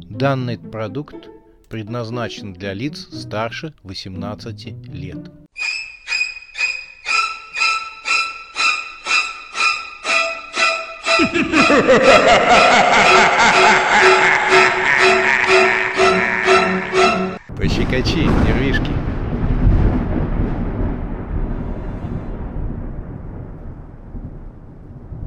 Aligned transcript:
Данный 0.00 0.58
продукт 0.58 1.28
предназначен 1.68 2.52
для 2.52 2.72
лиц 2.72 3.08
старше 3.12 3.74
18 3.82 4.88
лет. 4.88 5.30
Пощекочи, 17.56 18.26
нервишки. 18.46 18.92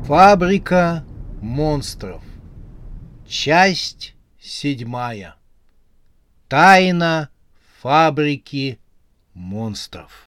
Фабрика 0.06 1.04
монстров. 1.42 2.22
Часть 3.28 4.15
седьмая. 4.46 5.36
Тайна 6.48 7.30
фабрики 7.82 8.80
монстров. 9.34 10.28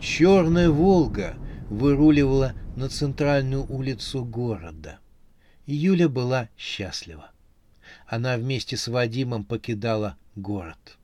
Черная 0.00 0.68
«Волга» 0.68 1.36
выруливала 1.70 2.54
на 2.74 2.88
центральную 2.88 3.64
улицу 3.72 4.24
города. 4.24 4.98
Юля 5.64 6.08
была 6.08 6.48
счастлива. 6.58 7.30
Она 8.08 8.36
вместе 8.36 8.76
с 8.76 8.88
Вадимом 8.88 9.44
покидала 9.44 10.16
город. 10.34 10.98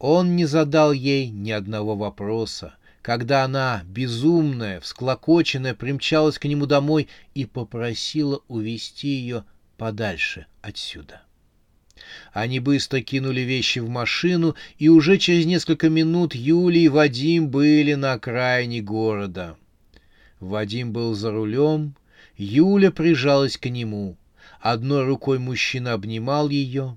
Он 0.00 0.34
не 0.34 0.44
задал 0.44 0.92
ей 0.92 1.28
ни 1.30 1.52
одного 1.52 1.94
вопроса, 1.94 2.74
когда 3.02 3.44
она, 3.44 3.82
безумная, 3.86 4.80
всклокоченная, 4.80 5.74
примчалась 5.74 6.38
к 6.38 6.44
нему 6.44 6.66
домой 6.66 7.08
и 7.34 7.46
попросила 7.46 8.42
увести 8.48 9.08
ее 9.08 9.44
подальше 9.76 10.46
отсюда. 10.60 11.22
Они 12.32 12.60
быстро 12.60 13.00
кинули 13.00 13.40
вещи 13.40 13.78
в 13.78 13.88
машину, 13.88 14.54
и 14.78 14.88
уже 14.88 15.18
через 15.18 15.46
несколько 15.46 15.88
минут 15.88 16.34
Юлия 16.34 16.84
и 16.84 16.88
Вадим 16.88 17.48
были 17.48 17.94
на 17.94 18.14
окраине 18.14 18.80
города. 18.80 19.56
Вадим 20.38 20.92
был 20.92 21.14
за 21.14 21.30
рулем, 21.30 21.94
Юля 22.36 22.90
прижалась 22.90 23.58
к 23.58 23.68
нему. 23.68 24.16
Одной 24.60 25.04
рукой 25.04 25.38
мужчина 25.38 25.92
обнимал 25.92 26.48
ее, 26.48 26.96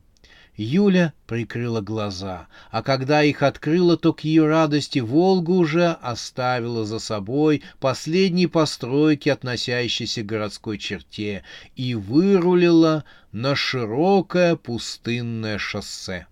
Юля 0.56 1.14
прикрыла 1.26 1.82
глаза, 1.82 2.48
а 2.70 2.84
когда 2.84 3.23
их 3.23 3.42
открыла, 3.42 3.98
то 3.98 4.14
к 4.14 4.23
ее 4.23 4.46
радости 4.46 5.00
Волга 5.00 5.50
уже 5.50 5.88
оставила 5.88 6.86
за 6.86 7.00
собой 7.00 7.64
последние 7.80 8.48
постройки, 8.48 9.30
относящиеся 9.30 10.22
к 10.22 10.28
городской 10.28 10.78
черте, 10.78 11.44
и 11.76 11.96
вырулила 11.96 13.04
на 13.31 13.56
широкое 13.56 14.56
пустынное 14.56 15.58
шоссе. 15.58 16.28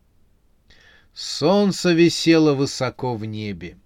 Солнце 1.15 1.91
висело 1.91 2.53
высоко 2.53 3.15
в 3.15 3.25
небе. 3.25 3.77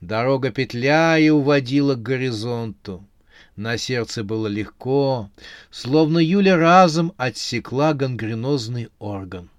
Дорога 0.00 0.50
петляя 0.50 1.32
уводила 1.32 1.94
к 1.94 2.02
горизонту. 2.02 3.06
На 3.54 3.78
сердце 3.78 4.24
было 4.24 4.48
легко, 4.48 5.30
словно 5.70 6.18
Юля 6.18 6.56
разом 6.56 7.12
отсекла 7.16 7.94
гангренозный 7.94 8.88
орган. 8.98 9.50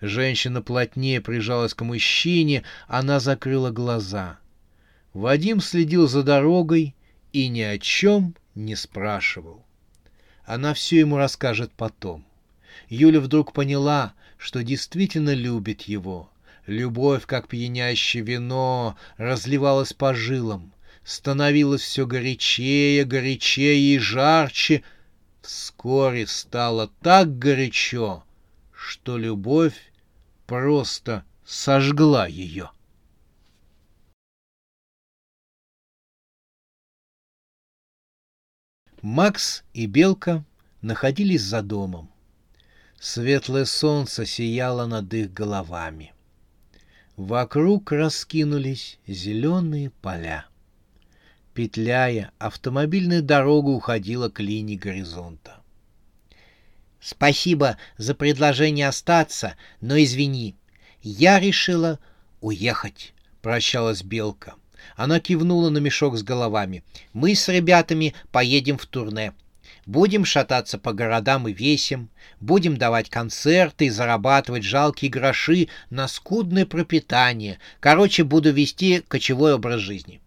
Женщина 0.00 0.62
плотнее 0.62 1.20
прижалась 1.20 1.74
к 1.74 1.82
мужчине, 1.82 2.62
она 2.88 3.20
закрыла 3.20 3.70
глаза. 3.70 4.38
Вадим 5.12 5.60
следил 5.60 6.08
за 6.08 6.22
дорогой 6.22 6.94
и 7.32 7.48
ни 7.48 7.60
о 7.60 7.78
чем 7.78 8.34
не 8.54 8.76
спрашивал. 8.76 9.64
Она 10.44 10.74
все 10.74 11.00
ему 11.00 11.16
расскажет 11.16 11.72
потом. 11.72 12.24
Юля 12.88 13.20
вдруг 13.20 13.52
поняла, 13.52 14.14
что 14.38 14.62
действительно 14.62 15.34
любит 15.34 15.82
его. 15.82 16.30
Любовь, 16.66 17.26
как 17.26 17.48
пьянящее 17.48 18.22
вино, 18.22 18.96
разливалась 19.16 19.92
по 19.92 20.14
жилам, 20.14 20.72
становилась 21.04 21.82
все 21.82 22.06
горячее, 22.06 23.04
горячее 23.04 23.94
и 23.94 23.98
жарче. 23.98 24.82
Вскоре 25.42 26.26
стало 26.26 26.90
так 27.02 27.38
горячо, 27.38 28.24
что 28.82 29.16
любовь 29.16 29.92
просто 30.46 31.24
сожгла 31.44 32.26
ее. 32.26 32.70
Макс 39.00 39.62
и 39.72 39.86
Белка 39.86 40.44
находились 40.80 41.42
за 41.42 41.62
домом. 41.62 42.10
Светлое 42.98 43.66
солнце 43.66 44.26
сияло 44.26 44.86
над 44.86 45.14
их 45.14 45.32
головами. 45.32 46.12
Вокруг 47.16 47.92
раскинулись 47.92 48.98
зеленые 49.06 49.90
поля. 49.90 50.46
Петляя, 51.54 52.32
автомобильная 52.38 53.22
дорога 53.22 53.68
уходила 53.68 54.28
к 54.28 54.40
линии 54.40 54.76
горизонта. 54.76 55.61
Спасибо 57.02 57.78
за 57.98 58.14
предложение 58.14 58.86
остаться, 58.86 59.56
но 59.80 60.00
извини, 60.00 60.54
я 61.02 61.40
решила 61.40 61.98
уехать, 62.40 63.12
прощалась 63.42 64.04
Белка. 64.04 64.54
Она 64.94 65.18
кивнула 65.18 65.70
на 65.70 65.78
мешок 65.78 66.16
с 66.16 66.22
головами. 66.22 66.84
Мы 67.12 67.34
с 67.34 67.48
ребятами 67.48 68.14
поедем 68.30 68.78
в 68.78 68.86
турне. 68.86 69.32
Будем 69.84 70.24
шататься 70.24 70.78
по 70.78 70.92
городам 70.92 71.48
и 71.48 71.52
весям, 71.52 72.08
будем 72.38 72.76
давать 72.76 73.10
концерты 73.10 73.86
и 73.86 73.90
зарабатывать 73.90 74.62
жалкие 74.62 75.10
гроши 75.10 75.68
на 75.90 76.06
скудное 76.06 76.66
пропитание. 76.66 77.58
Короче, 77.80 78.22
буду 78.22 78.52
вести 78.52 79.00
кочевой 79.00 79.54
образ 79.54 79.80
жизни. 79.80 80.21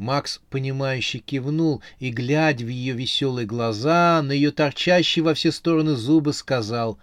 Макс, 0.00 0.40
понимающе 0.48 1.18
кивнул 1.18 1.82
и, 1.98 2.08
глядя 2.08 2.64
в 2.64 2.68
ее 2.68 2.94
веселые 2.94 3.46
глаза, 3.46 4.22
на 4.22 4.32
ее 4.32 4.50
торчащие 4.50 5.22
во 5.22 5.34
все 5.34 5.52
стороны 5.52 5.94
зубы, 5.94 6.32
сказал, 6.32 6.98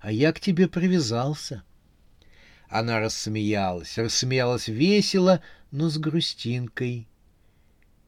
«А 0.00 0.12
я 0.12 0.34
к 0.34 0.40
тебе 0.40 0.68
привязался». 0.68 1.62
Она 2.68 3.00
рассмеялась, 3.00 3.96
рассмеялась 3.96 4.68
весело, 4.68 5.40
но 5.70 5.88
с 5.88 5.96
грустинкой. 5.96 7.08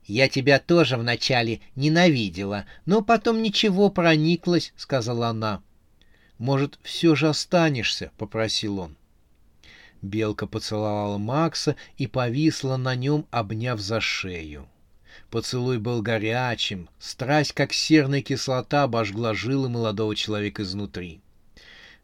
«Я 0.04 0.28
тебя 0.28 0.58
тоже 0.58 0.98
вначале 0.98 1.62
ненавидела, 1.74 2.66
но 2.84 3.00
потом 3.00 3.40
ничего 3.40 3.88
прониклась»,— 3.88 4.74
сказала 4.76 5.28
она. 5.28 5.62
«Может, 6.36 6.78
все 6.82 7.14
же 7.14 7.30
останешься?»— 7.30 8.10
попросил 8.18 8.78
он. 8.78 8.98
Белка 10.04 10.46
поцеловала 10.46 11.16
Макса 11.16 11.76
и 11.96 12.06
повисла 12.06 12.76
на 12.76 12.94
нем, 12.94 13.26
обняв 13.30 13.80
за 13.80 14.00
шею. 14.00 14.68
Поцелуй 15.30 15.78
был 15.78 16.02
горячим, 16.02 16.90
страсть, 16.98 17.52
как 17.52 17.72
серная 17.72 18.20
кислота, 18.20 18.82
обожгла 18.82 19.32
жилы 19.32 19.70
молодого 19.70 20.14
человека 20.14 20.62
изнутри. 20.62 21.22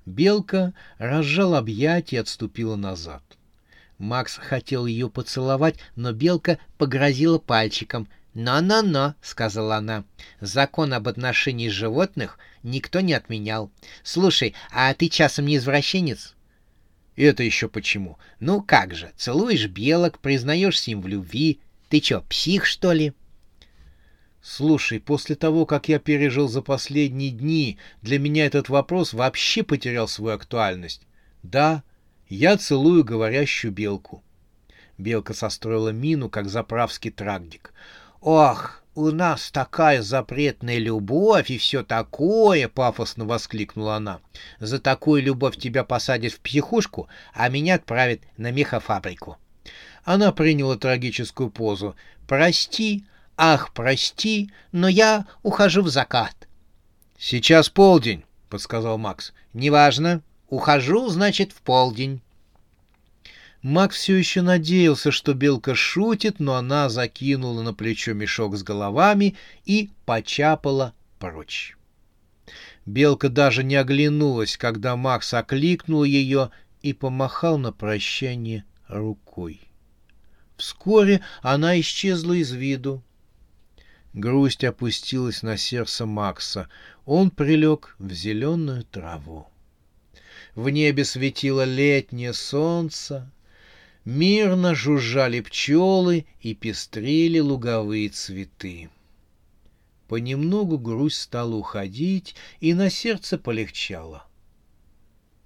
Белка 0.06 0.72
разжал 0.96 1.54
объятия 1.54 2.16
и 2.16 2.20
отступила 2.20 2.74
назад. 2.74 3.22
Макс 3.98 4.38
хотел 4.38 4.86
ее 4.86 5.10
поцеловать, 5.10 5.76
но 5.94 6.12
Белка 6.12 6.58
погрозила 6.78 7.38
пальчиком. 7.38 8.08
«Но-но-но»,— 8.32 9.14
сказала 9.22 9.76
она,— 9.76 10.04
«закон 10.40 10.94
об 10.94 11.06
отношении 11.08 11.68
животных 11.68 12.38
никто 12.62 13.00
не 13.00 13.12
отменял. 13.12 13.70
Слушай, 14.02 14.54
а 14.70 14.94
ты 14.94 15.08
часом 15.08 15.46
не 15.46 15.56
извращенец?» 15.56 16.34
Это 17.20 17.42
еще 17.42 17.68
почему? 17.68 18.18
Ну 18.38 18.62
как 18.62 18.94
же, 18.94 19.12
целуешь 19.14 19.66
белок, 19.66 20.20
признаешься 20.20 20.90
им 20.90 21.02
в 21.02 21.06
любви. 21.06 21.60
Ты 21.90 22.00
че, 22.00 22.22
псих, 22.22 22.64
что 22.64 22.92
ли? 22.92 23.12
Слушай, 24.40 25.00
после 25.00 25.36
того, 25.36 25.66
как 25.66 25.90
я 25.90 25.98
пережил 25.98 26.48
за 26.48 26.62
последние 26.62 27.30
дни, 27.30 27.76
для 28.00 28.18
меня 28.18 28.46
этот 28.46 28.70
вопрос 28.70 29.12
вообще 29.12 29.62
потерял 29.62 30.08
свою 30.08 30.34
актуальность. 30.34 31.02
Да, 31.42 31.82
я 32.30 32.56
целую 32.56 33.04
говорящую 33.04 33.70
белку. 33.70 34.24
Белка 34.96 35.34
состроила 35.34 35.90
мину, 35.90 36.30
как 36.30 36.48
заправский 36.48 37.10
трагдик. 37.10 37.74
Ох, 38.22 38.82
у 39.00 39.10
нас 39.12 39.50
такая 39.50 40.02
запретная 40.02 40.78
любовь 40.78 41.50
и 41.50 41.58
все 41.58 41.82
такое!»— 41.82 42.68
пафосно 42.74 43.24
воскликнула 43.24 43.96
она. 43.96 44.20
«За 44.58 44.78
такую 44.78 45.22
любовь 45.22 45.56
тебя 45.56 45.84
посадят 45.84 46.32
в 46.32 46.40
психушку, 46.40 47.08
а 47.32 47.48
меня 47.48 47.76
отправят 47.76 48.20
на 48.36 48.50
мехофабрику». 48.50 49.38
Она 50.04 50.32
приняла 50.32 50.76
трагическую 50.76 51.50
позу. 51.50 51.96
«Прости, 52.26 53.04
ах, 53.36 53.72
прости, 53.72 54.50
но 54.72 54.88
я 54.88 55.26
ухожу 55.42 55.82
в 55.82 55.88
закат». 55.88 56.48
«Сейчас 57.18 57.68
полдень»,— 57.68 58.24
подсказал 58.48 58.98
Макс. 58.98 59.32
«Неважно. 59.52 60.22
Ухожу, 60.48 61.08
значит, 61.08 61.52
в 61.52 61.62
полдень». 61.62 62.22
Мак 63.62 63.92
все 63.92 64.16
еще 64.16 64.40
надеялся, 64.40 65.10
что 65.10 65.34
белка 65.34 65.74
шутит, 65.74 66.40
но 66.40 66.54
она 66.54 66.88
закинула 66.88 67.62
на 67.62 67.74
плечо 67.74 68.14
мешок 68.14 68.56
с 68.56 68.62
головами 68.62 69.36
и 69.66 69.90
почапала 70.06 70.94
прочь. 71.18 71.76
Белка 72.86 73.28
даже 73.28 73.62
не 73.62 73.76
оглянулась, 73.76 74.56
когда 74.56 74.96
Макс 74.96 75.34
окликнул 75.34 76.04
ее 76.04 76.50
и 76.80 76.94
помахал 76.94 77.58
на 77.58 77.70
прощание 77.72 78.64
рукой. 78.88 79.60
Вскоре 80.56 81.20
она 81.42 81.78
исчезла 81.80 82.32
из 82.32 82.52
виду. 82.52 83.02
Грусть 84.14 84.64
опустилась 84.64 85.42
на 85.42 85.56
сердце 85.56 86.06
Макса. 86.06 86.68
Он 87.04 87.30
прилег 87.30 87.94
в 87.98 88.10
зеленую 88.12 88.84
траву. 88.84 89.46
В 90.54 90.68
небе 90.70 91.04
светило 91.04 91.64
летнее 91.64 92.32
солнце, 92.32 93.30
мирно 94.10 94.74
жужжали 94.74 95.40
пчелы 95.40 96.26
и 96.40 96.54
пестрили 96.54 97.38
луговые 97.38 98.08
цветы. 98.08 98.90
Понемногу 100.08 100.78
грусть 100.78 101.20
стала 101.20 101.54
уходить, 101.54 102.34
и 102.58 102.74
на 102.74 102.90
сердце 102.90 103.38
полегчало. 103.38 104.26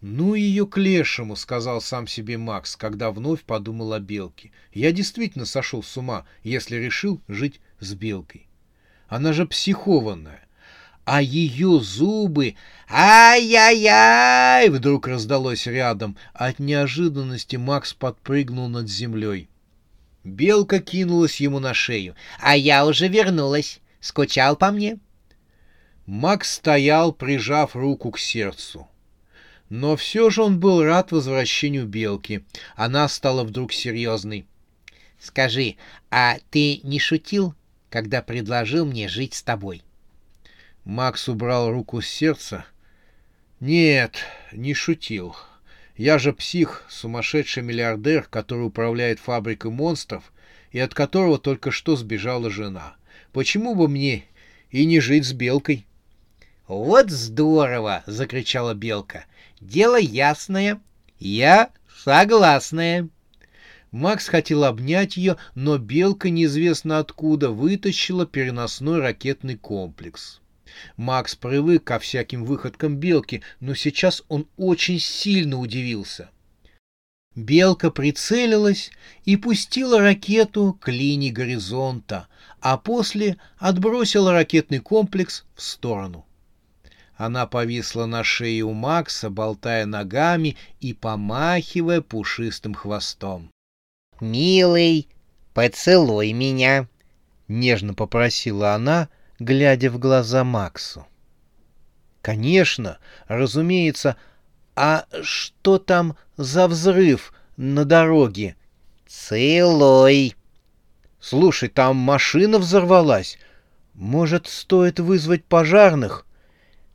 «Ну 0.00 0.34
ее 0.34 0.66
к 0.66 0.78
лешему»,— 0.78 1.36
сказал 1.36 1.82
сам 1.82 2.06
себе 2.06 2.38
Макс, 2.38 2.76
когда 2.76 3.10
вновь 3.10 3.42
подумал 3.42 3.92
о 3.92 4.00
белке. 4.00 4.50
«Я 4.72 4.92
действительно 4.92 5.44
сошел 5.44 5.82
с 5.82 5.96
ума, 5.98 6.26
если 6.42 6.76
решил 6.76 7.20
жить 7.28 7.60
с 7.80 7.94
белкой. 7.94 8.46
Она 9.08 9.34
же 9.34 9.46
психованная. 9.46 10.43
А 11.04 11.20
ее 11.20 11.80
зубы... 11.80 12.56
Ай-яй-яй! 12.88 14.68
Вдруг 14.70 15.06
раздалось 15.06 15.66
рядом. 15.66 16.16
От 16.32 16.58
неожиданности 16.58 17.56
Макс 17.56 17.92
подпрыгнул 17.92 18.68
над 18.68 18.88
землей. 18.88 19.48
Белка 20.22 20.80
кинулась 20.80 21.40
ему 21.40 21.58
на 21.58 21.74
шею. 21.74 22.14
«А 22.40 22.56
я 22.56 22.86
уже 22.86 23.08
вернулась. 23.08 23.80
Скучал 24.00 24.56
по 24.56 24.70
мне?» 24.70 24.98
Макс 26.06 26.54
стоял, 26.54 27.12
прижав 27.12 27.76
руку 27.76 28.10
к 28.10 28.18
сердцу. 28.18 28.88
Но 29.68 29.96
все 29.96 30.30
же 30.30 30.42
он 30.42 30.60
был 30.60 30.82
рад 30.82 31.12
возвращению 31.12 31.86
белки. 31.86 32.44
Она 32.76 33.08
стала 33.08 33.44
вдруг 33.44 33.72
серьезной. 33.72 34.46
«Скажи, 35.18 35.76
а 36.10 36.36
ты 36.50 36.80
не 36.82 36.98
шутил, 36.98 37.54
когда 37.90 38.22
предложил 38.22 38.86
мне 38.86 39.08
жить 39.08 39.34
с 39.34 39.42
тобой?» 39.42 39.82
Макс 40.84 41.28
убрал 41.30 41.70
руку 41.70 42.02
с 42.02 42.06
сердца. 42.06 42.66
«Нет, 43.58 44.18
не 44.52 44.74
шутил. 44.74 45.34
Я 45.96 46.18
же 46.18 46.34
псих, 46.34 46.84
сумасшедший 46.90 47.62
миллиардер, 47.62 48.24
который 48.24 48.66
управляет 48.66 49.18
фабрикой 49.18 49.70
монстров 49.70 50.30
и 50.72 50.78
от 50.78 50.92
которого 50.92 51.38
только 51.38 51.70
что 51.70 51.96
сбежала 51.96 52.50
жена. 52.50 52.96
Почему 53.32 53.74
бы 53.74 53.88
мне 53.88 54.24
и 54.70 54.84
не 54.84 55.00
жить 55.00 55.24
с 55.24 55.32
Белкой? 55.32 55.86
«Вот 56.66 57.10
здорово!»— 57.10 58.02
закричала 58.06 58.74
Белка. 58.74 59.24
«Дело 59.60 59.96
ясное. 59.98 60.80
Я 61.18 61.70
согласная». 62.04 63.08
Макс 63.90 64.28
хотел 64.28 64.64
обнять 64.64 65.16
ее, 65.16 65.36
но 65.54 65.78
Белка 65.78 66.28
неизвестно 66.28 66.98
откуда 66.98 67.50
вытащила 67.50 68.26
переносной 68.26 69.00
ракетный 69.00 69.56
комплекс. 69.56 70.40
Макс 70.96 71.34
привык 71.34 71.84
ко 71.84 71.98
всяким 71.98 72.44
выходкам 72.44 72.96
Белки, 72.96 73.42
но 73.60 73.74
сейчас 73.74 74.22
он 74.28 74.46
очень 74.56 74.98
сильно 74.98 75.58
удивился. 75.58 76.30
Белка 77.34 77.90
прицелилась 77.90 78.92
и 79.24 79.36
пустила 79.36 80.00
ракету 80.00 80.78
к 80.80 80.90
линии 80.90 81.30
горизонта, 81.30 82.28
а 82.60 82.76
после 82.76 83.36
отбросила 83.58 84.32
ракетный 84.32 84.78
комплекс 84.78 85.44
в 85.54 85.62
сторону. 85.62 86.24
Она 87.16 87.46
повисла 87.46 88.06
на 88.06 88.24
шее 88.24 88.62
у 88.62 88.72
Макса, 88.72 89.30
болтая 89.30 89.86
ногами 89.86 90.56
и 90.80 90.92
помахивая 90.92 92.00
пушистым 92.00 92.74
хвостом. 92.74 93.50
«Милый, 94.20 95.08
поцелуй 95.54 96.32
меня!»— 96.32 96.88
нежно 97.48 97.94
попросила 97.94 98.74
она, 98.74 99.08
глядя 99.38 99.90
в 99.90 99.98
глаза 99.98 100.44
Максу. 100.44 101.06
«Конечно, 102.22 102.98
разумеется, 103.28 104.16
а 104.76 105.06
что 105.22 105.78
там 105.78 106.16
за 106.36 106.66
взрыв 106.68 107.32
на 107.56 107.84
дороге? 107.84 108.56
Целой. 109.06 110.34
Слушай, 111.20 111.68
там 111.68 111.96
машина 111.96 112.58
взорвалась. 112.58 113.38
Может, 113.94 114.48
стоит 114.48 114.98
вызвать 114.98 115.44
пожарных? 115.44 116.26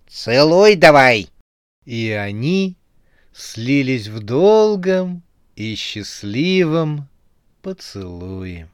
Целуй 0.07 0.75
давай. 0.75 1.29
И 1.85 2.11
они 2.11 2.75
слились 3.33 4.07
в 4.07 4.19
долгом 4.19 5.23
и 5.55 5.75
счастливом 5.75 7.07
поцелуе. 7.61 8.69